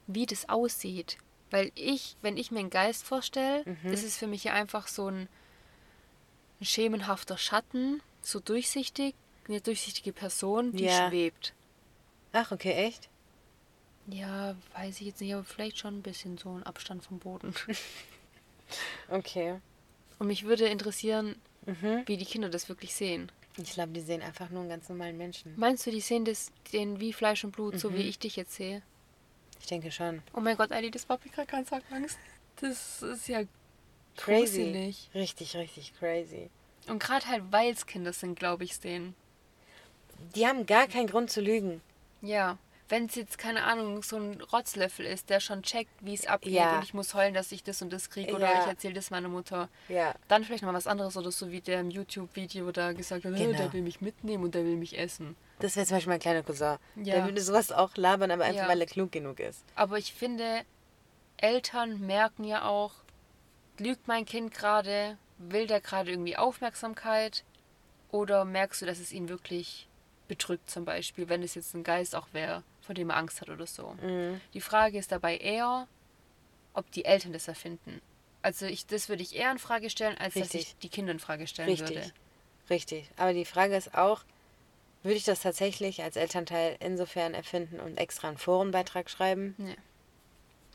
[0.08, 1.18] wie das aussieht.
[1.52, 3.92] Weil ich, wenn ich mir einen Geist vorstelle, Mhm.
[3.94, 5.28] ist es für mich ja einfach so ein,
[6.60, 9.16] ein schemenhafter Schatten, so durchsichtig,
[9.48, 11.08] eine durchsichtige Person, die Ja.
[11.08, 11.54] schwebt.
[12.34, 13.10] Ach, okay, echt?
[14.08, 17.54] Ja, weiß ich jetzt nicht, aber vielleicht schon ein bisschen so ein Abstand vom Boden.
[19.10, 19.60] Okay.
[20.18, 21.36] Und mich würde interessieren,
[21.68, 22.04] Mhm.
[22.08, 23.32] wie die Kinder das wirklich sehen.
[23.58, 25.54] Ich glaube, die sehen einfach nur einen ganz normalen Menschen.
[25.56, 28.10] Meinst du, die sehen das den wie Fleisch und Blut, so wie Mhm.
[28.10, 28.82] ich dich jetzt sehe?
[29.60, 30.22] Ich denke schon.
[30.34, 32.18] Oh mein Gott, Ali, das macht mir gerade ganz arg Angst.
[32.60, 33.44] Das ist ja
[34.18, 34.64] Crazy.
[34.64, 35.10] gruselig.
[35.14, 36.50] Richtig, richtig crazy.
[36.88, 39.16] Und gerade halt, weil es Kinder sind, glaube ich, denen.
[40.36, 41.82] Die haben gar keinen Grund zu lügen.
[42.22, 46.28] Ja, wenn es jetzt, keine Ahnung, so ein Rotzlöffel ist, der schon checkt, wie es
[46.28, 46.78] abgeht Ja.
[46.78, 48.62] und ich muss heulen, dass ich das und das kriege oder Ja.
[48.62, 49.70] ich erzähle das meiner Mutter.
[49.90, 50.14] Ja.
[50.28, 53.34] Dann vielleicht noch mal was anderes oder so wie der im YouTube-Video da gesagt hat,
[53.34, 53.58] "Äh, Genau.
[53.58, 55.36] der will mich mitnehmen und der will mich essen.
[55.60, 56.78] Das wäre zum Beispiel mein kleiner Cousin.
[56.96, 59.64] Der würde sowas auch labern, aber einfach, weil er klug genug ist.
[59.76, 60.62] Aber ich finde,
[61.38, 62.92] Eltern merken ja auch,
[63.80, 67.44] lügt mein Kind gerade, will der gerade irgendwie Aufmerksamkeit
[68.12, 69.88] oder merkst du, dass es ihn wirklich
[70.28, 73.50] bedrückt zum Beispiel, wenn es jetzt ein Geist auch wäre, vor dem er Angst hat
[73.50, 73.96] oder so.
[74.02, 74.40] Mhm.
[74.54, 75.88] Die Frage ist dabei eher,
[76.74, 78.02] ob die Eltern das erfinden.
[78.42, 80.62] Also ich, das würde ich eher in Frage stellen, als dass Richtig.
[80.62, 81.90] ich die Kinder in Frage stellen Richtig.
[81.90, 82.12] würde.
[82.70, 83.10] Richtig.
[83.18, 84.24] Aber die Frage ist auch,
[85.04, 89.56] würde ich das tatsächlich als Elternteil insofern erfinden und extra einen Forenbeitrag schreiben?
[89.58, 89.76] Nee.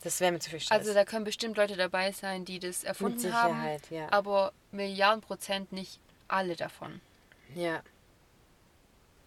[0.02, 0.78] Das wäre mir zu viel Stress.
[0.78, 4.10] Also da können bestimmt Leute dabei sein, die das erfunden haben, Sicherheit, ja.
[4.10, 7.00] aber Milliarden Prozent nicht alle davon.
[7.54, 7.82] ja,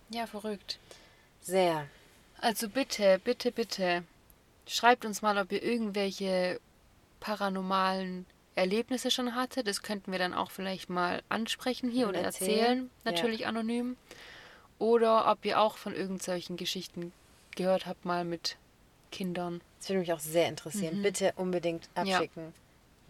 [0.09, 0.79] Ja, verrückt.
[1.41, 1.87] sehr.
[2.43, 4.03] Also bitte, bitte, bitte,
[4.67, 6.59] schreibt uns mal, ob ihr irgendwelche
[7.21, 8.25] paranormalen
[8.55, 9.65] Erlebnisse schon hattet.
[9.65, 12.59] Das könnten wir dann auch vielleicht mal ansprechen hier Und oder erzählen.
[12.59, 13.11] erzählen, Ja.
[13.11, 13.95] natürlich anonym.
[14.77, 17.13] Oder ob ihr auch von irgendwelchen Geschichten
[17.55, 18.57] gehört habt, mal mit
[19.11, 19.61] Kindern.
[19.79, 21.01] Das würde mich auch sehr interessieren.
[21.01, 22.05] Bitte unbedingt Mhm.
[22.07, 22.15] Ja.
[22.17, 22.53] abschicken.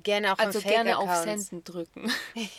[0.04, 1.24] Gerne auch Also gerne auf.
[1.24, 2.12] Senden drücken.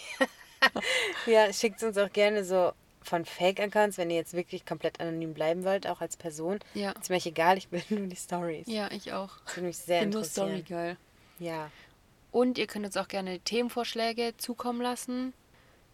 [1.27, 2.73] Ja, schickt uns auch gerne so
[3.05, 6.59] von Fake-Accounts, wenn ihr jetzt wirklich komplett anonym bleiben wollt, auch als Person.
[6.75, 6.93] Ja.
[6.93, 8.67] Ist mir egal, ich will nur die Stories.
[8.67, 9.38] Ja, ich auch.
[9.45, 10.79] Das würde mich sehr Bin nur Story interessieren.
[10.79, 10.97] geil.
[11.38, 11.71] Ja.
[12.33, 15.33] Und ihr könnt uns auch gerne Themenvorschläge zukommen lassen,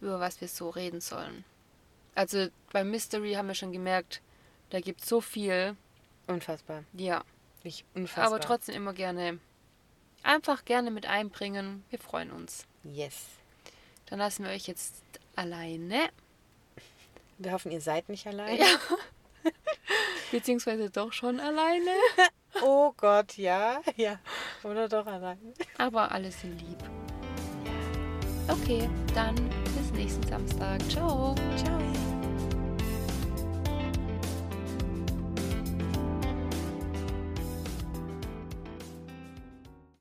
[0.01, 1.45] über was wir so reden sollen.
[2.15, 4.21] Also beim Mystery haben wir schon gemerkt,
[4.71, 5.77] da gibt es so viel.
[6.27, 6.85] Unfassbar.
[6.95, 7.25] Ja,
[7.59, 8.27] Wirklich unfassbar.
[8.27, 9.39] aber trotzdem immer gerne.
[10.23, 11.85] Einfach gerne mit einbringen.
[11.91, 12.67] Wir freuen uns.
[12.85, 13.27] Yes.
[14.07, 14.95] Dann lassen wir euch jetzt
[15.37, 16.09] alleine.
[17.41, 18.59] Wir hoffen, ihr seid nicht allein.
[18.59, 18.67] Ja.
[20.31, 21.91] Beziehungsweise doch schon alleine.
[22.63, 23.81] Oh Gott, ja.
[23.95, 24.19] Ja.
[24.65, 25.39] Oder doch allein.
[25.79, 26.79] Aber alle sind lieb.
[28.49, 30.83] Okay, dann bis nächsten Samstag.
[30.91, 31.37] Ciao.